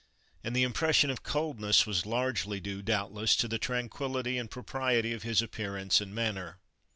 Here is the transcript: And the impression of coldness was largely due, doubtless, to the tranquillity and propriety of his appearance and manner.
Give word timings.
And 0.43 0.55
the 0.55 0.63
impression 0.63 1.11
of 1.11 1.21
coldness 1.21 1.85
was 1.85 2.07
largely 2.07 2.59
due, 2.59 2.81
doubtless, 2.81 3.35
to 3.35 3.47
the 3.47 3.59
tranquillity 3.59 4.39
and 4.39 4.49
propriety 4.49 5.13
of 5.13 5.21
his 5.21 5.43
appearance 5.43 6.01
and 6.01 6.11
manner. 6.15 6.57